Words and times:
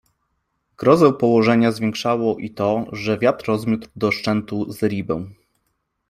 Grozę 0.77 1.13
położenia 1.13 1.71
zwiększało 1.71 2.37
i 2.37 2.49
to, 2.51 2.85
że 2.91 3.19
wiatr 3.19 3.45
rozmiótł 3.47 3.89
do 3.95 4.11
szczętu 4.11 4.71
zeribę. 4.71 5.25